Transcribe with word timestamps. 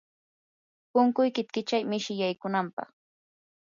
punkuykita 0.91 1.51
kichay 1.55 1.83
mishi 1.89 2.13
yaykunapaq. 2.21 2.89